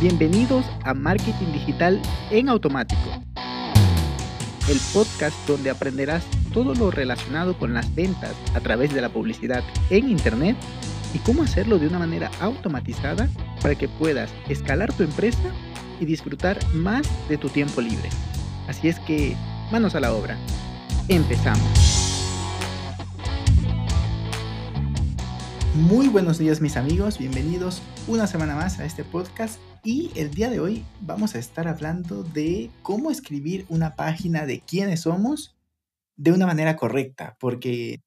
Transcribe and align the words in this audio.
Bienvenidos 0.00 0.66
a 0.84 0.92
Marketing 0.92 1.52
Digital 1.52 2.02
en 2.30 2.50
Automático, 2.50 3.00
el 4.68 4.78
podcast 4.92 5.34
donde 5.48 5.70
aprenderás 5.70 6.22
todo 6.52 6.74
lo 6.74 6.90
relacionado 6.90 7.58
con 7.58 7.72
las 7.72 7.94
ventas 7.94 8.34
a 8.54 8.60
través 8.60 8.92
de 8.92 9.00
la 9.00 9.08
publicidad 9.08 9.64
en 9.88 10.10
Internet 10.10 10.54
y 11.14 11.18
cómo 11.20 11.42
hacerlo 11.42 11.78
de 11.78 11.86
una 11.86 11.98
manera 11.98 12.30
automatizada 12.40 13.26
para 13.62 13.74
que 13.74 13.88
puedas 13.88 14.30
escalar 14.50 14.92
tu 14.92 15.02
empresa 15.02 15.50
y 15.98 16.04
disfrutar 16.04 16.58
más 16.74 17.08
de 17.30 17.38
tu 17.38 17.48
tiempo 17.48 17.80
libre. 17.80 18.10
Así 18.68 18.88
es 18.88 18.98
que, 19.00 19.34
manos 19.72 19.94
a 19.94 20.00
la 20.00 20.12
obra. 20.12 20.36
Empezamos. 21.08 22.05
Muy 25.76 26.08
buenos 26.08 26.38
días 26.38 26.62
mis 26.62 26.78
amigos, 26.78 27.18
bienvenidos 27.18 27.82
una 28.08 28.26
semana 28.26 28.56
más 28.56 28.80
a 28.80 28.86
este 28.86 29.04
podcast. 29.04 29.60
Y 29.84 30.10
el 30.16 30.30
día 30.30 30.48
de 30.48 30.58
hoy 30.58 30.86
vamos 31.02 31.34
a 31.34 31.38
estar 31.38 31.68
hablando 31.68 32.22
de 32.22 32.70
cómo 32.80 33.10
escribir 33.10 33.66
una 33.68 33.94
página 33.94 34.46
de 34.46 34.60
quiénes 34.60 35.02
somos 35.02 35.54
de 36.16 36.32
una 36.32 36.46
manera 36.46 36.76
correcta, 36.76 37.36
porque 37.38 38.00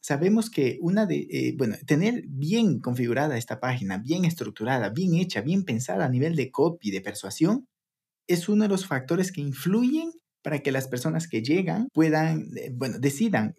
sabemos 0.00 0.50
que 0.50 0.78
una 0.80 1.04
de, 1.04 1.26
eh, 1.28 1.54
bueno, 1.58 1.74
tener 1.84 2.22
bien 2.28 2.78
configurada 2.78 3.36
esta 3.36 3.58
página, 3.58 3.98
bien 3.98 4.24
estructurada, 4.24 4.90
bien 4.90 5.16
hecha, 5.16 5.40
bien 5.40 5.64
pensada 5.64 6.04
a 6.04 6.08
nivel 6.08 6.36
de 6.36 6.52
copy, 6.52 6.92
de 6.92 7.00
persuasión, 7.00 7.66
es 8.28 8.48
uno 8.48 8.62
de 8.62 8.68
los 8.68 8.86
factores 8.86 9.32
que 9.32 9.40
influyen 9.40 10.12
para 10.42 10.60
que 10.60 10.70
las 10.70 10.86
personas 10.86 11.26
que 11.26 11.42
llegan 11.42 11.88
puedan, 11.92 12.50
eh, 12.56 12.70
bueno, 12.72 13.00
decidan 13.00 13.56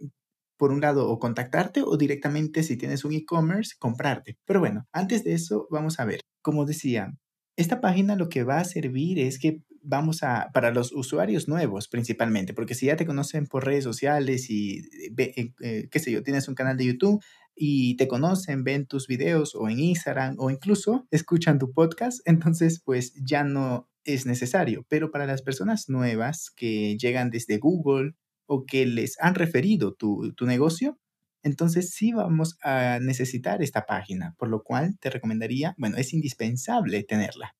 por 0.57 0.71
un 0.71 0.81
lado, 0.81 1.09
o 1.09 1.19
contactarte 1.19 1.81
o 1.83 1.97
directamente, 1.97 2.63
si 2.63 2.77
tienes 2.77 3.05
un 3.05 3.13
e-commerce, 3.13 3.75
comprarte. 3.79 4.37
Pero 4.45 4.59
bueno, 4.59 4.87
antes 4.91 5.23
de 5.23 5.33
eso, 5.33 5.67
vamos 5.69 5.99
a 5.99 6.05
ver. 6.05 6.21
Como 6.41 6.65
decía, 6.65 7.13
esta 7.55 7.81
página 7.81 8.15
lo 8.15 8.29
que 8.29 8.43
va 8.43 8.59
a 8.59 8.65
servir 8.65 9.19
es 9.19 9.39
que 9.39 9.61
vamos 9.81 10.21
a, 10.23 10.49
para 10.53 10.71
los 10.71 10.91
usuarios 10.91 11.47
nuevos 11.47 11.87
principalmente, 11.87 12.53
porque 12.53 12.75
si 12.75 12.87
ya 12.87 12.97
te 12.97 13.05
conocen 13.05 13.47
por 13.47 13.65
redes 13.65 13.83
sociales 13.83 14.49
y, 14.49 14.81
eh, 15.17 15.53
eh, 15.61 15.87
qué 15.89 15.99
sé 15.99 16.11
yo, 16.11 16.23
tienes 16.23 16.47
un 16.47 16.55
canal 16.55 16.77
de 16.77 16.85
YouTube 16.85 17.23
y 17.55 17.95
te 17.95 18.07
conocen, 18.07 18.63
ven 18.63 18.85
tus 18.85 19.07
videos 19.07 19.55
o 19.55 19.69
en 19.69 19.79
Instagram 19.79 20.35
o 20.37 20.51
incluso 20.51 21.07
escuchan 21.09 21.57
tu 21.57 21.71
podcast, 21.71 22.19
entonces 22.25 22.81
pues 22.83 23.13
ya 23.15 23.43
no 23.43 23.89
es 24.03 24.25
necesario. 24.25 24.85
Pero 24.89 25.09
para 25.09 25.25
las 25.25 25.41
personas 25.41 25.89
nuevas 25.89 26.51
que 26.55 26.97
llegan 26.97 27.29
desde 27.29 27.57
Google, 27.57 28.13
o 28.47 28.65
que 28.65 28.85
les 28.85 29.19
han 29.19 29.35
referido 29.35 29.93
tu, 29.93 30.33
negocio, 30.41 30.97
entonces 31.43 31.91
sí 31.91 32.13
vamos 32.13 32.57
a 32.63 32.99
necesitar 32.99 33.61
esta 33.61 33.85
página, 33.85 34.33
por 34.37 34.49
lo 34.49 34.63
cual 34.63 34.97
te 34.99 35.09
recomendaría, 35.09 35.75
bueno, 35.77 35.97
es 35.97 36.13
indispensable 36.13 37.03
tenerla. 37.03 37.55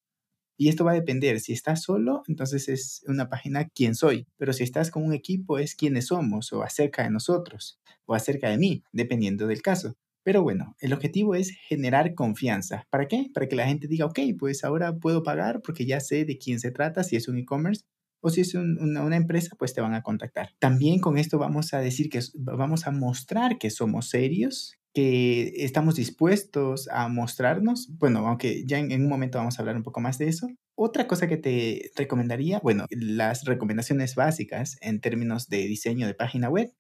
Y 0.60 0.70
esto 0.70 0.84
va 0.84 0.92
a 0.92 0.96
depender, 0.96 1.40
si 1.40 1.54
estás 1.54 1.84
solo, 1.84 2.24
entonces 2.28 2.68
es 2.68 3.04
una 3.08 3.30
página 3.30 3.70
quién 3.70 3.94
soy, 3.94 4.28
pero 4.38 4.54
si 4.54 4.64
estás 4.64 4.90
con 4.90 5.04
un 5.04 5.14
equipo 5.14 5.60
es 5.60 5.76
quiénes 5.76 6.08
somos 6.08 6.52
o 6.52 6.64
acerca 6.64 7.04
de 7.04 7.12
nosotros 7.12 7.80
o 8.06 8.16
acerca 8.16 8.50
de 8.50 8.58
mí, 8.58 8.84
dependiendo 8.92 9.46
del 9.46 9.62
caso. 9.62 9.96
Pero 10.24 10.42
bueno, 10.44 10.76
el 10.80 10.92
objetivo 10.94 11.36
es 11.36 11.52
generar 11.70 12.14
confianza. 12.16 12.86
¿Para 12.90 13.08
qué? 13.08 13.28
Para 13.34 13.48
que 13.48 13.56
la 13.56 13.68
gente 13.68 13.88
diga, 13.88 14.08
ok, 14.08 14.20
pues 14.38 14.64
ahora 14.64 14.98
puedo 14.98 15.24
pagar 15.24 15.62
porque 15.62 15.86
ya 15.86 16.00
sé 16.00 16.26
de 16.26 16.38
quién 16.38 16.60
se 16.60 16.72
trata, 16.72 17.04
si 17.04 17.16
es 17.16 17.30
un 17.30 17.38
e-commerce, 17.38 17.86
o 18.22 18.30
si 18.30 18.42
es 18.42 18.54
una, 18.56 19.16
empresa, 19.16 19.56
pues 19.58 19.74
te 19.74 19.82
van 19.82 19.94
a 19.94 20.02
contactar. 20.02 20.50
También 20.60 21.00
con 21.00 21.18
esto 21.18 21.38
vamos 21.38 21.74
a 21.74 21.80
decir 21.80 22.10
que 22.10 22.20
vamos 22.36 22.88
a 22.88 22.92
mostrar 22.92 23.58
que 23.58 23.70
somos 23.70 24.10
serios, 24.10 24.74
que 24.94 25.54
estamos 25.58 25.96
dispuestos 25.96 26.88
a 26.90 27.08
mostrarnos. 27.08 27.90
Bueno, 27.98 28.28
aunque 28.28 28.66
ya 28.66 28.80
en, 28.80 28.92
un 28.92 29.10
momento 29.10 29.38
vamos 29.38 29.58
a 29.58 29.62
hablar 29.62 29.76
un 29.76 29.84
poco 29.84 30.00
más 30.00 30.18
de 30.18 30.28
eso. 30.28 30.48
Otra 30.76 31.08
cosa 31.08 31.28
que 31.28 31.38
te 31.38 31.92
recomendaría, 31.96 32.60
bueno, 32.60 32.86
las 32.90 33.46
recomendaciones 33.46 34.16
básicas 34.16 34.78
en 34.82 35.02
términos 35.02 35.48
de 35.50 35.68
diseño 35.68 36.08
de 36.08 36.14
página 36.14 36.50
web, 36.50 36.72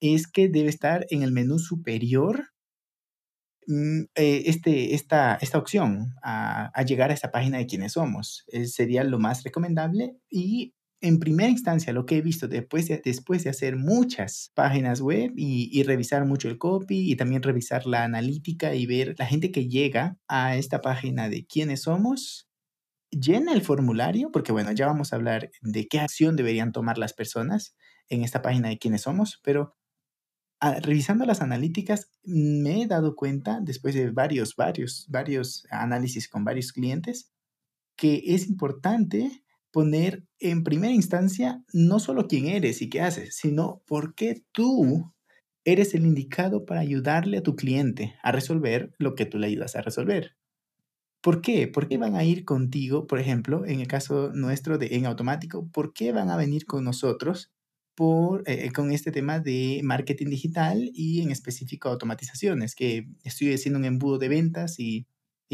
es 0.00 0.26
que 0.26 0.48
debe 0.48 0.70
estar 0.70 1.06
en 1.10 1.22
el 1.22 1.32
menú 1.32 1.58
superior 1.58 2.48
este, 4.14 4.94
esta, 4.94 5.36
esta 5.40 5.58
opción 5.58 6.14
a, 6.22 6.72
llegar 6.84 7.10
a 7.10 7.14
esta 7.14 7.30
página 7.30 7.58
de 7.58 7.66
quiénes 7.66 7.92
somos. 7.92 8.44
Eh, 8.48 8.66
sería 8.66 9.04
lo 9.04 9.18
más 9.18 9.44
recomendable 9.44 10.16
y 10.28 10.74
en 11.02 11.18
primera 11.18 11.48
instancia, 11.48 11.92
lo 11.92 12.04
que 12.04 12.18
he 12.18 12.22
visto 12.22 12.46
después 12.46 12.88
de, 12.88 13.00
después 13.02 13.44
de 13.44 13.50
hacer 13.50 13.76
muchas 13.76 14.52
páginas 14.54 15.00
web 15.00 15.32
y, 15.34 15.82
revisar 15.82 16.26
mucho 16.26 16.48
el 16.48 16.58
copy 16.58 17.10
y 17.10 17.16
también 17.16 17.42
revisar 17.42 17.86
la 17.86 18.04
analítica 18.04 18.74
y 18.74 18.86
ver 18.86 19.14
la 19.18 19.26
gente 19.26 19.50
que 19.50 19.68
llega 19.68 20.18
a 20.28 20.56
esta 20.56 20.82
página 20.82 21.28
de 21.28 21.46
quiénes 21.46 21.82
somos, 21.82 22.48
llena 23.10 23.52
el 23.54 23.62
formulario, 23.62 24.30
porque 24.30 24.52
bueno, 24.52 24.72
ya 24.72 24.86
vamos 24.86 25.12
a 25.12 25.16
hablar 25.16 25.50
de 25.62 25.88
qué 25.88 26.00
acción 26.00 26.36
deberían 26.36 26.72
tomar 26.72 26.98
las 26.98 27.14
personas 27.14 27.74
en 28.08 28.22
esta 28.22 28.42
página 28.42 28.68
de 28.68 28.78
quiénes 28.78 29.02
somos, 29.02 29.40
pero 29.42 29.76
revisando 30.82 31.24
las 31.24 31.40
analíticas 31.40 32.10
me 32.24 32.82
he 32.82 32.86
dado 32.86 33.16
cuenta, 33.16 33.60
después 33.62 33.94
de 33.94 34.10
varios, 34.10 34.56
varios, 34.56 35.06
varios 35.08 35.66
análisis 35.70 36.28
con 36.28 36.44
varios 36.44 36.72
clientes, 36.72 37.32
que 37.96 38.22
es 38.26 38.48
importante 38.48 39.44
poner 39.70 40.24
en 40.38 40.64
primera 40.64 40.92
instancia 40.92 41.62
no 41.72 41.98
solo 41.98 42.26
quién 42.26 42.46
eres 42.46 42.82
y 42.82 42.88
qué 42.88 43.00
haces, 43.00 43.36
sino 43.36 43.82
por 43.86 44.14
qué 44.14 44.42
tú 44.52 45.12
eres 45.64 45.94
el 45.94 46.06
indicado 46.06 46.64
para 46.64 46.80
ayudarle 46.80 47.38
a 47.38 47.42
tu 47.42 47.56
cliente 47.56 48.14
a 48.22 48.32
resolver 48.32 48.92
lo 48.98 49.14
que 49.14 49.26
tú 49.26 49.38
le 49.38 49.46
ayudas 49.46 49.76
a 49.76 49.82
resolver. 49.82 50.36
¿Por 51.20 51.42
qué? 51.42 51.68
¿Por 51.68 51.86
qué 51.88 51.98
van 51.98 52.16
a 52.16 52.24
ir 52.24 52.44
contigo, 52.44 53.06
por 53.06 53.20
ejemplo, 53.20 53.66
en 53.66 53.80
el 53.80 53.86
caso 53.86 54.32
nuestro 54.32 54.78
de 54.78 54.96
en 54.96 55.06
automático, 55.06 55.68
por 55.68 55.92
qué 55.92 56.12
van 56.12 56.30
a 56.30 56.36
venir 56.36 56.64
con 56.64 56.84
nosotros 56.84 57.52
por, 58.00 58.44
eh, 58.46 58.72
con 58.72 58.92
este 58.92 59.12
tema 59.12 59.40
de 59.40 59.82
marketing 59.84 60.28
digital 60.28 60.90
y 60.94 61.20
en 61.20 61.30
específico 61.30 61.90
automatizaciones, 61.90 62.74
que 62.74 63.06
estoy 63.24 63.52
haciendo 63.52 63.78
un 63.78 63.84
embudo 63.84 64.16
de 64.16 64.30
ventas 64.30 64.78
y 64.78 65.06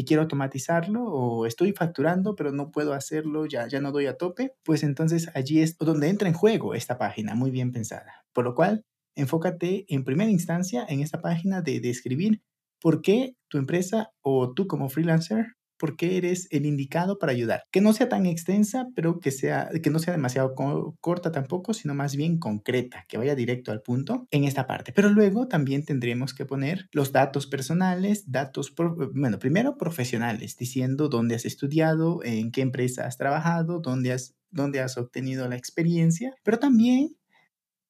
quiero 0.05 0.21
automatizarlo 0.21 1.03
o 1.03 1.45
estoy 1.45 1.73
facturando 1.73 2.35
pero 2.35 2.53
no 2.53 2.71
puedo 2.71 2.93
hacerlo, 2.93 3.47
ya, 3.47 3.67
ya 3.67 3.81
no 3.81 3.91
doy 3.91 4.05
a 4.05 4.15
tope, 4.15 4.53
pues 4.63 4.83
entonces 4.83 5.29
allí 5.33 5.59
es 5.59 5.77
donde 5.77 6.07
entra 6.07 6.29
en 6.29 6.33
juego 6.33 6.73
esta 6.73 6.97
página 6.97 7.35
muy 7.35 7.51
bien 7.51 7.73
pensada. 7.73 8.25
Por 8.31 8.45
lo 8.45 8.55
cual, 8.55 8.85
enfócate 9.15 9.83
en 9.89 10.05
primera 10.05 10.31
instancia 10.31 10.85
en 10.87 11.01
esta 11.01 11.19
página 11.19 11.61
de 11.61 11.81
describir 11.81 12.41
por 12.79 13.01
qué 13.01 13.35
tu 13.49 13.57
empresa 13.57 14.13
o 14.21 14.53
tú 14.53 14.67
como 14.67 14.87
freelancer 14.87 15.56
porque 15.77 16.17
eres 16.17 16.47
el 16.51 16.65
indicado 16.65 17.17
para 17.17 17.31
ayudar. 17.31 17.63
Que 17.71 17.81
no 17.81 17.93
sea 17.93 18.09
tan 18.09 18.25
extensa, 18.25 18.87
pero 18.95 19.19
que, 19.19 19.31
sea, 19.31 19.69
que 19.81 19.89
no 19.89 19.99
sea 19.99 20.13
demasiado 20.13 20.53
corta 20.99 21.31
tampoco, 21.31 21.73
sino 21.73 21.93
más 21.93 22.15
bien 22.15 22.39
concreta, 22.39 23.05
que 23.07 23.17
vaya 23.17 23.35
directo 23.35 23.71
al 23.71 23.81
punto 23.81 24.27
en 24.31 24.43
esta 24.43 24.67
parte. 24.67 24.91
Pero 24.93 25.09
luego 25.09 25.47
también 25.47 25.85
tendremos 25.85 26.33
que 26.33 26.45
poner 26.45 26.87
los 26.91 27.11
datos 27.11 27.47
personales, 27.47 28.31
datos, 28.31 28.73
bueno, 29.13 29.39
primero 29.39 29.77
profesionales, 29.77 30.57
diciendo 30.57 31.09
dónde 31.09 31.35
has 31.35 31.45
estudiado, 31.45 32.23
en 32.23 32.51
qué 32.51 32.61
empresa 32.61 33.05
has 33.05 33.17
trabajado, 33.17 33.79
dónde 33.79 34.11
has, 34.13 34.35
dónde 34.49 34.79
has 34.79 34.97
obtenido 34.97 35.47
la 35.47 35.55
experiencia, 35.55 36.33
pero 36.43 36.59
también 36.59 37.17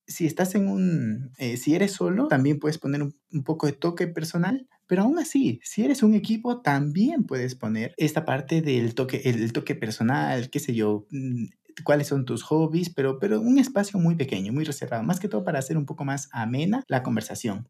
si 0.07 0.25
estás 0.25 0.55
en 0.55 0.69
un, 0.69 1.31
eh, 1.37 1.57
si 1.57 1.75
eres 1.75 1.91
solo, 1.91 2.27
también 2.27 2.59
puedes 2.59 2.77
poner 2.77 3.03
un, 3.03 3.13
poco 3.43 3.67
de 3.67 3.73
toque 3.73 4.07
personal, 4.07 4.67
pero 4.87 5.03
aún 5.03 5.19
así, 5.19 5.59
si 5.63 5.83
eres 5.83 6.03
un 6.03 6.13
equipo, 6.15 6.61
también 6.61 7.25
puedes 7.25 7.55
poner 7.55 7.93
esta 7.97 8.25
parte 8.25 8.61
del 8.61 8.95
toque, 8.95 9.21
el, 9.25 9.53
toque 9.53 9.75
personal, 9.75 10.49
qué 10.49 10.59
sé 10.59 10.73
yo, 10.73 11.05
mm, 11.11 11.45
cuáles 11.83 12.07
son 12.07 12.25
tus 12.25 12.43
hobbies, 12.43 12.89
pero, 12.93 13.19
pero 13.19 13.41
un 13.41 13.59
espacio 13.59 13.99
muy 13.99 14.15
pequeño, 14.15 14.53
muy 14.53 14.63
reservado, 14.63 15.03
más 15.03 15.19
que 15.19 15.27
todo 15.27 15.43
para 15.43 15.59
hacer 15.59 15.77
un 15.77 15.85
poco 15.85 16.05
más 16.05 16.29
amena 16.31 16.83
la 16.87 17.03
conversación. 17.03 17.69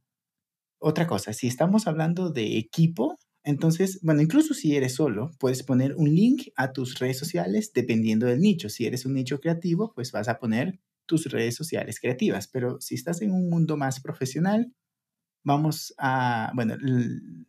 Otra 0.79 1.07
cosa, 1.07 1.33
si 1.33 1.47
estamos 1.47 1.87
hablando 1.87 2.29
de 2.29 2.57
equipo, 2.57 3.17
entonces, 3.43 3.99
bueno, 4.01 4.21
incluso 4.21 4.53
si 4.53 4.75
eres 4.75 4.95
solo, 4.95 5.31
puedes 5.39 5.63
poner 5.63 5.95
un 5.95 6.13
link 6.13 6.49
a 6.57 6.73
tus 6.73 6.99
redes 6.99 7.17
sociales 7.17 7.71
dependiendo 7.73 8.25
del 8.27 8.41
nicho. 8.41 8.67
Si 8.67 8.85
eres 8.85 9.05
un 9.05 9.13
nicho 9.13 9.39
creativo, 9.39 9.93
pues 9.95 10.11
vas 10.11 10.27
a 10.27 10.37
poner 10.37 10.81
tus 11.05 11.25
redes 11.31 11.55
sociales 11.55 12.01
creativas. 12.01 12.49
Pero 12.49 12.81
si 12.81 12.95
estás 12.95 13.21
en 13.21 13.31
un 13.31 13.49
mundo 13.49 13.77
más 13.77 14.01
profesional, 14.01 14.73
vamos 15.47 15.93
a, 15.97 16.51
bueno, 16.55 16.75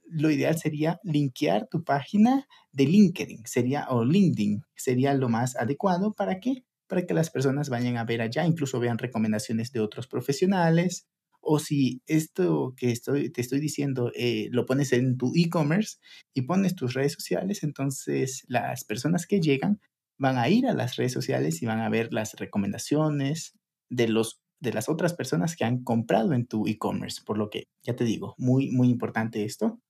lo 0.09 0.31
ideal 0.31 0.57
sería 0.57 1.01
linkear 1.03 1.67
tu 1.69 1.83
página 1.83 2.47
de 2.71 2.85
LinkedIn, 2.87 3.43
sería, 3.45 3.89
o 3.91 4.05
LinkedIn, 4.05 4.63
sería 4.77 5.15
lo 5.15 5.29
más 5.29 5.57
adecuado 5.57 6.13
para 6.13 6.39
que, 6.39 6.65
para 6.87 7.05
que 7.07 7.13
las 7.13 7.31
personas 7.31 7.71
vayan 7.71 7.97
a 7.97 8.05
ver 8.05 8.23
allá, 8.23 8.47
incluso 8.47 8.79
vean 8.79 8.99
recomendaciones 8.99 9.73
de 9.73 9.81
otros 9.81 10.07
profesionales, 10.07 11.09
o 11.41 11.59
si 11.59 12.01
esto 12.07 12.73
que 12.77 12.93
estoy, 12.93 13.31
te 13.31 13.41
estoy 13.41 13.59
diciendo 13.59 14.13
eh, 14.15 14.47
lo 14.53 14.65
pones 14.65 14.93
en 14.93 15.17
tu 15.17 15.33
e-commerce 15.35 15.97
y 16.35 16.43
pones 16.43 16.77
tus 16.77 16.95
redes 16.95 17.15
sociales, 17.15 17.65
entonces 17.65 18.45
las 18.47 18.85
personas 18.85 19.27
que 19.27 19.41
llegan 19.41 19.81
van 20.19 20.39
a 20.39 20.49
ir 20.49 20.69
a 20.69 20.73
las 20.73 20.95
redes 20.95 21.13
sociales 21.15 21.63
y 21.63 21.67
van 21.67 21.81
a 21.81 21.89
ver 21.89 22.13
las 22.13 22.35
recomendaciones 22.35 23.59
de, 23.91 24.07
los, 24.07 24.41
de 24.61 24.73
las 24.73 24.89
otras 24.89 25.15
personas 25.15 25.57
que 25.57 25.65
han 25.65 25.85
comprado 25.85 26.33
en 26.33 26.47
tu 26.47 26.67
e-commerce. 26.67 27.23
Por 27.25 27.39
lo 27.39 27.51
que, 27.51 27.65
ya 27.83 27.95
te 27.97 28.05
digo, 28.05 28.35
muy, 28.39 28.71
muy 28.71 28.89
importante 28.89 29.45
esto. 29.45 29.81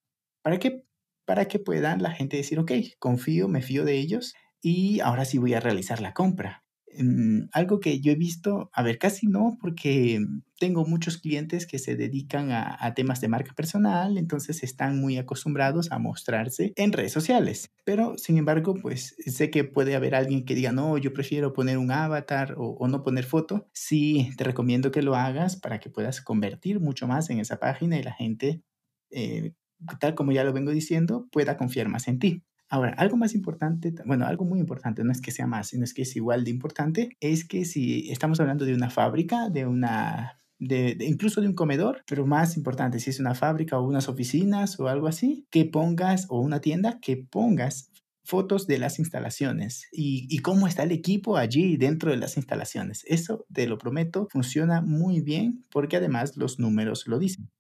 ¿Para 0.43 0.59
qué? 0.59 0.85
para 1.29 1.44
que 1.44 1.59
puedan 1.59 2.03
la 2.03 2.12
gente 2.12 2.38
decir, 2.38 2.59
ok, 2.59 2.73
confío, 2.99 3.49
me 3.49 3.61
fío 3.61 3.85
de 3.85 3.99
ellos 3.99 4.32
y 4.62 5.00
ahora 5.00 5.26
sí 5.26 5.37
voy 5.37 5.53
a 5.53 5.61
realizar 5.61 6.00
la 6.00 6.15
compra. 6.15 6.65
Mm, 6.99 7.49
algo 7.53 7.79
que 7.81 8.00
yo 8.00 8.11
he 8.11 8.17
visto, 8.17 8.71
a 8.73 8.83
ver, 8.83 8.99
casi 8.99 9.29
no, 9.29 9.56
porque 9.61 10.21
tengo 10.59 10.85
muchos 10.85 11.19
clientes 11.19 11.67
que 11.67 11.79
se 11.79 11.95
dedican 11.95 12.50
a, 12.50 12.93
temas 12.95 13.21
de 13.21 13.29
marca 13.29 13.53
personal, 13.55 14.19
entonces 14.19 14.62
están 14.65 15.00
muy 15.00 15.17
acostumbrados 15.19 15.93
a 15.93 15.99
mostrarse 15.99 16.73
en 16.75 16.93
redes 16.93 17.12
sociales. 17.12 17.71
Pero, 17.85 18.19
sin 18.19 18.39
embargo, 18.39 18.75
pues 18.75 19.15
sé 19.25 19.50
que 19.50 19.62
puede 19.65 19.95
haber 19.95 20.15
alguien 20.17 20.45
que 20.45 20.56
diga, 20.56 20.73
no, 20.73 20.99
yo 20.99 21.12
prefiero 21.12 21.53
poner 21.53 21.79
un 21.79 21.93
avatar 21.93 22.55
o, 22.59 22.71
o 22.71 22.89
no 22.89 23.03
poner 23.05 23.25
foto. 23.25 23.69
Sí, 23.73 24.31
te 24.37 24.44
recomiendo 24.44 24.91
que 24.91 25.03
lo 25.03 25.15
hagas 25.15 25.56
para 25.56 25.79
que 25.79 25.91
puedas 25.91 26.21
convertir 26.21 26.81
mucho 26.81 27.06
más 27.06 27.31
en 27.31 27.39
esa 27.39 27.59
página 27.61 27.99
y 27.99 28.03
la 28.03 28.12
gente, 28.12 28.62
eh, 29.11 29.53
tal 30.01 30.15
como 30.17 30.33
ya 30.33 30.43
lo 30.43 30.53
vengo 30.53 30.73
diciendo, 30.73 31.29
pueda 31.31 31.56
confiar 31.56 31.89
más 31.89 32.09
en 32.09 32.19
ti. 32.19 32.43
Ahora, 32.70 32.94
algo 32.99 33.17
más 33.17 33.35
importante, 33.35 33.94
bueno, 34.05 34.26
algo 34.26 34.44
muy 34.44 34.61
importante, 34.61 35.03
no 35.03 35.11
es 35.11 35.23
que 35.23 35.31
sea 35.31 35.47
más, 35.47 35.69
sino 35.69 35.85
es 35.85 35.94
que 35.94 36.03
es 36.03 36.17
igual 36.17 36.44
de 36.44 36.50
importante, 36.50 37.17
es 37.20 37.47
que 37.47 37.65
si 37.65 38.11
estamos 38.11 38.41
hablando 38.41 38.67
de 38.67 38.75
una 38.75 38.91
fábrica, 38.91 39.49
de 39.49 39.65
una, 39.67 40.43
de, 40.59 40.97
incluso 41.00 41.41
de 41.41 41.49
un 41.49 41.55
comedor, 41.55 42.05
pero 42.06 42.26
más 42.26 42.59
importante, 42.59 43.00
si 43.00 43.09
es 43.09 43.20
una 43.20 43.35
fábrica 43.35 43.79
o 43.79 43.87
unas 43.87 44.09
oficinas 44.09 44.79
o 44.79 44.88
algo 44.88 45.06
así, 45.06 45.47
que 45.50 45.65
pongas, 45.65 46.26
o 46.29 46.41
una 46.41 46.61
tienda, 46.61 46.99
que 47.00 47.17
pongas 47.17 47.91
fotos 48.23 48.67
de 48.67 48.79
las 48.79 48.99
instalaciones 48.99 49.88
y, 49.91 50.26
y, 50.29 50.41
cómo 50.41 50.67
está 50.67 50.82
el 50.82 50.93
equipo 50.93 51.38
allí 51.38 51.79
dentro 51.79 52.11
de 52.11 52.19
las 52.19 52.37
instalaciones. 52.37 53.03
Eso, 53.06 53.47
te 53.50 53.67
lo 53.67 53.79
prometo, 53.79 54.29
funciona 54.31 54.82
muy 54.82 55.23
bien 55.23 55.65
porque 55.70 55.97
además 55.97 56.37
los 56.37 56.59
números 56.59 57.06
lo 57.06 57.19
dicen, 57.19 57.50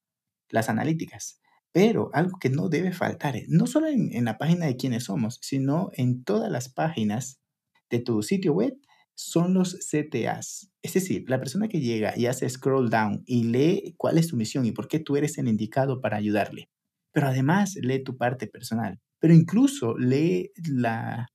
las 0.50 0.68
analíticas. 0.68 1.40
Pero 1.78 2.10
algo 2.12 2.40
que 2.40 2.50
no 2.50 2.68
debe 2.68 2.90
faltar, 2.90 3.36
eh, 3.36 3.46
no 3.46 3.68
solo 3.68 3.86
en, 3.86 4.24
la 4.24 4.36
página 4.36 4.66
de 4.66 4.76
quiénes 4.76 5.04
somos, 5.04 5.38
sino 5.42 5.90
en 5.92 6.24
todas 6.24 6.50
las 6.50 6.68
páginas 6.68 7.40
de 7.88 8.00
tu 8.00 8.20
sitio 8.24 8.52
web, 8.52 8.76
son 9.14 9.54
los 9.54 9.76
CTAs. 9.76 10.72
Es 10.82 10.94
decir, 10.94 11.30
la 11.30 11.38
persona 11.38 11.68
que 11.68 11.78
llega 11.78 12.18
y 12.18 12.26
hace 12.26 12.50
scroll 12.50 12.90
down 12.90 13.22
y 13.26 13.44
lee 13.44 13.94
cuál 13.96 14.18
es 14.18 14.26
tu 14.26 14.36
misión 14.36 14.66
y 14.66 14.72
por 14.72 14.88
qué 14.88 14.98
tú 14.98 15.16
eres 15.16 15.38
el 15.38 15.46
indicado 15.46 16.00
para 16.00 16.16
ayudarle. 16.16 16.68
Pero 17.12 17.28
además 17.28 17.76
lee 17.80 18.02
tu 18.02 18.16
parte 18.16 18.48
personal. 18.48 18.98
Pero 19.20 19.32
incluso 19.32 19.96
lee 19.96 20.50
la... 20.68 21.28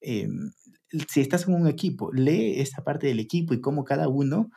Eh, 0.00 0.28
si 1.10 1.20
estás 1.20 1.46
en 1.46 1.56
un 1.56 1.68
equipo, 1.68 2.10
lee 2.10 2.58
esta 2.58 2.82
parte 2.84 3.06
del 3.06 3.20
equipo 3.20 3.52
y 3.52 3.60
cómo 3.60 3.84
cada 3.84 4.08
uno 4.08 4.48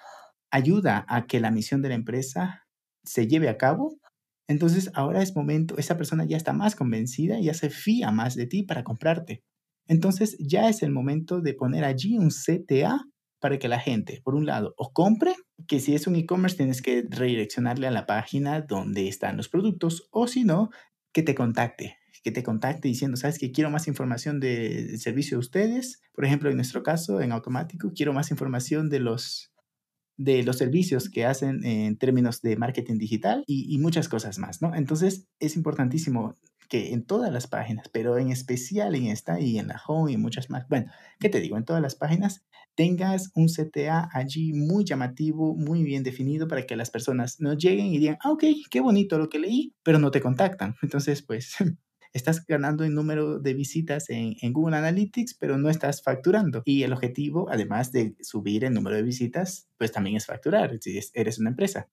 ayuda 0.52 1.06
a 1.10 1.28
que 1.28 1.42
la 1.42 1.52
misión 1.52 1.82
de 1.82 1.90
la 1.90 1.96
empresa 1.96 2.66
se 3.04 3.28
lleve 3.28 3.50
a 3.50 3.58
cabo 3.58 4.00
entonces 4.48 4.92
ahora 4.94 5.22
es 5.22 5.36
momento, 5.36 5.78
esa 5.78 5.98
persona 5.98 6.26
ya 6.26 6.38
está 6.38 6.54
más 6.54 6.76
convencida, 6.76 7.40
ya 7.40 7.54
se 7.54 7.70
fía 7.70 8.12
más 8.12 8.36
de 8.36 8.48
ti 8.48 8.64
para 8.64 8.84
comprarte. 8.84 9.44
Entonces 9.88 10.38
ya 10.40 10.70
es 10.70 10.84
el 10.84 10.92
momento 10.92 11.42
de 11.42 11.54
poner 11.54 11.84
allí 11.84 12.18
un 12.18 12.30
CTA 12.30 13.06
para 13.40 13.60
que 13.60 13.68
la 13.68 13.80
gente, 13.80 14.22
por 14.24 14.36
un 14.36 14.46
lado, 14.46 14.74
o 14.78 14.92
compre, 14.92 15.36
que 15.68 15.80
si 15.80 15.96
es 15.96 16.08
un 16.08 16.16
e-commerce 16.16 16.58
tienes 16.58 16.82
que 16.82 17.06
redireccionarle 17.08 17.88
a 17.88 17.92
la 17.92 18.06
página 18.06 18.62
donde 18.62 19.08
están 19.08 19.38
los 19.38 19.50
productos, 19.50 20.08
o 20.12 20.28
si 20.28 20.44
no, 20.44 20.70
que 21.14 21.24
te 21.24 21.36
contacte, 21.36 21.98
que 22.24 22.32
te 22.32 22.44
contacte 22.44 22.88
diciendo, 22.88 23.18
sabes 23.18 23.38
que 23.40 23.52
quiero 23.52 23.70
más 23.70 23.88
información 23.88 24.40
del 24.40 24.92
de 24.92 24.98
servicio 24.98 25.38
de 25.38 25.40
ustedes. 25.40 26.02
Por 26.14 26.26
ejemplo, 26.26 26.50
en 26.50 26.56
nuestro 26.56 26.84
caso, 26.84 27.22
en 27.22 27.32
automático, 27.32 27.92
quiero 27.96 28.14
más 28.14 28.32
información 28.32 28.90
de 28.90 29.00
los 29.00 29.54
de 30.18 30.44
los 30.44 30.58
servicios 30.58 31.10
que 31.10 31.26
hacen 31.26 31.64
en 31.64 31.98
términos 31.98 32.42
de 32.42 32.58
marketing 32.58 32.98
digital 32.98 33.44
y, 33.48 33.78
muchas 33.78 34.10
cosas 34.10 34.40
más, 34.40 34.62
¿no? 34.62 34.74
Entonces 34.76 35.28
es 35.40 35.56
importantísimo 35.56 36.36
que 36.68 36.94
en 36.94 37.06
todas 37.06 37.32
las 37.32 37.48
páginas, 37.48 37.88
pero 37.90 38.18
en 38.18 38.30
especial 38.30 38.96
en 38.96 39.08
esta 39.08 39.40
y 39.40 39.58
en 39.58 39.68
la 39.68 39.82
home 39.88 40.12
y 40.12 40.18
muchas 40.18 40.50
más, 40.50 40.68
bueno, 40.68 40.92
¿qué 41.20 41.30
te 41.30 41.40
digo? 41.40 41.58
En 41.58 41.64
todas 41.64 41.82
las 41.82 41.96
páginas 41.96 42.44
tengas 42.76 43.32
un 43.36 43.48
CTA 43.48 44.10
allí 44.12 44.54
muy 44.54 44.84
llamativo, 44.84 45.56
muy 45.56 45.84
bien 45.84 46.04
definido 46.04 46.48
para 46.48 46.66
que 46.66 46.76
las 46.76 46.90
personas 46.90 47.40
no 47.40 47.54
lleguen 47.54 47.88
y 47.88 48.00
digan, 48.00 48.18
ah, 48.22 48.32
ok, 48.32 48.44
qué 48.70 48.82
bonito 48.82 49.18
lo 49.18 49.30
que 49.30 49.40
leí, 49.40 49.74
pero 49.84 50.00
no 50.00 50.12
te 50.12 50.20
contactan. 50.20 50.76
Entonces, 50.82 51.22
pues 51.22 51.56
estás 52.18 52.46
ganando 52.46 52.84
en 52.84 52.94
número 52.94 53.40
de 53.40 53.54
visitas 53.54 54.10
en, 54.10 54.36
en, 54.42 54.54
Google 54.54 54.78
Analytics, 54.78 55.36
pero 55.36 55.58
no 55.58 55.70
estás 55.70 56.02
facturando. 56.02 56.62
Y 56.66 56.84
el 56.84 56.94
objetivo, 56.94 57.50
además 57.50 57.92
de 57.92 58.16
subir 58.22 58.66
el 58.66 58.74
número 58.74 58.96
de 58.96 59.04
visitas, 59.04 59.70
pues 59.78 59.92
también 59.92 60.18
es 60.18 60.26
facturar 60.26 60.78
si 60.82 61.00
eres 61.14 61.40
una 61.40 61.50
empresa. 61.50 61.88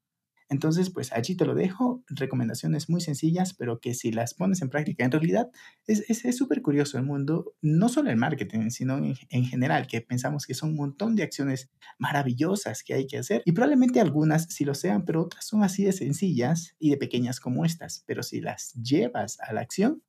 Entonces, 0.51 0.91
pues 0.91 1.13
allí 1.13 1.37
te 1.37 1.47
lo 1.47 1.55
dejo, 1.55 2.05
recomendaciones 2.07 2.91
muy 2.91 3.01
sencillas, 3.01 3.55
pero 3.55 3.81
que 3.81 3.95
si 3.95 4.13
las 4.13 4.35
pones 4.35 4.61
en 4.61 4.69
práctica, 4.69 5.05
en 5.05 5.11
realidad 5.11 5.51
es 5.87 6.37
súper 6.37 6.61
curioso 6.61 6.99
el 6.99 7.05
mundo, 7.05 7.55
no 7.63 7.89
solo 7.89 8.11
el 8.11 8.17
marketing, 8.17 8.71
sino 8.71 8.99
en, 8.99 9.15
en, 9.31 9.45
general, 9.47 9.87
que 9.87 10.03
pensamos 10.03 10.47
que 10.47 10.55
son 10.55 10.71
un 10.71 10.77
montón 10.77 11.17
de 11.17 11.23
acciones 11.23 11.71
maravillosas 11.99 12.83
que 12.83 12.95
hay 12.95 13.07
que 13.07 13.19
hacer 13.19 13.43
y 13.47 13.53
probablemente 13.53 14.01
algunas 14.01 14.45
sí 14.45 14.65
lo 14.65 14.75
sean, 14.75 15.05
pero 15.05 15.23
otras 15.23 15.47
son 15.47 15.65
así 15.65 15.85
de 15.85 15.93
sencillas 15.93 16.77
y 16.79 16.91
de 16.91 16.99
pequeñas 16.99 17.41
como 17.41 17.65
estas, 17.65 18.05
pero 18.07 18.23
si 18.23 18.41
las 18.41 18.75
llevas 18.75 19.41
a 19.41 19.53
la 19.55 19.63
acción, 19.63 20.03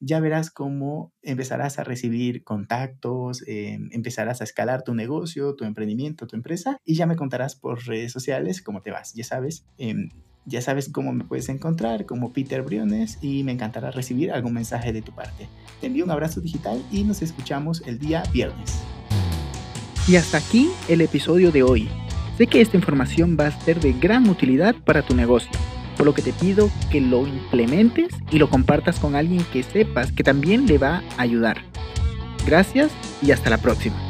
ya 0.00 0.20
verás 0.20 0.50
cómo 0.50 1.12
empezarás 1.22 1.78
a 1.78 1.84
recibir 1.84 2.44
contactos, 2.44 3.42
eh, 3.46 3.78
empezarás 3.90 4.40
a 4.40 4.44
escalar 4.44 4.82
tu 4.82 4.94
negocio, 4.94 5.54
tu 5.54 5.64
emprendimiento, 5.64 6.26
tu 6.26 6.36
empresa 6.36 6.78
y 6.84 6.94
ya 6.94 7.06
me 7.06 7.16
contarás 7.16 7.56
por 7.56 7.86
redes 7.86 8.12
sociales 8.12 8.62
cómo 8.62 8.80
te 8.80 8.90
vas. 8.90 9.14
Ya 9.14 9.24
sabes, 9.24 9.64
eh, 9.78 10.08
ya 10.44 10.62
sabes 10.62 10.88
cómo 10.90 11.12
me 11.12 11.24
puedes 11.24 11.48
encontrar 11.48 12.06
como 12.06 12.32
Peter 12.32 12.62
Briones 12.62 13.18
y 13.22 13.42
me 13.44 13.52
encantará 13.52 13.90
recibir 13.90 14.32
algún 14.32 14.54
mensaje 14.54 14.92
de 14.92 15.02
tu 15.02 15.12
parte. 15.12 15.48
Te 15.80 15.88
envío 15.88 16.04
un 16.04 16.10
abrazo 16.10 16.40
digital 16.40 16.82
y 16.90 17.04
nos 17.04 17.22
escuchamos 17.22 17.82
el 17.86 17.98
día 17.98 18.22
viernes. 18.32 18.80
Y 20.06 20.16
hasta 20.16 20.38
aquí 20.38 20.70
el 20.88 21.02
episodio 21.02 21.52
de 21.52 21.62
hoy. 21.62 21.88
Sé 22.38 22.46
que 22.46 22.60
esta 22.60 22.76
información 22.76 23.36
va 23.38 23.48
a 23.48 23.60
ser 23.60 23.80
de 23.80 23.92
gran 23.92 24.28
utilidad 24.28 24.74
para 24.84 25.02
tu 25.02 25.14
negocio 25.14 25.50
por 25.98 26.06
lo 26.06 26.14
que 26.14 26.22
te 26.22 26.32
pido 26.32 26.70
que 26.90 27.02
lo 27.02 27.26
implementes 27.26 28.14
y 28.30 28.38
lo 28.38 28.48
compartas 28.48 28.98
con 28.98 29.16
alguien 29.16 29.44
que 29.52 29.62
sepas 29.62 30.12
que 30.12 30.22
también 30.22 30.66
le 30.66 30.78
va 30.78 31.02
a 31.18 31.22
ayudar. 31.22 31.58
Gracias 32.46 32.90
y 33.20 33.32
hasta 33.32 33.50
la 33.50 33.58
próxima. 33.58 34.07